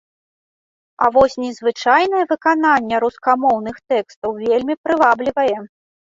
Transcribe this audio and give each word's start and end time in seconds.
А 1.03 1.09
вось 1.17 1.33
незвычайнае 1.43 2.23
выкананне 2.31 2.95
рускамоўных 3.03 3.75
тэкстаў 3.93 4.33
вельмі 4.47 4.75
прываблівае. 4.87 5.57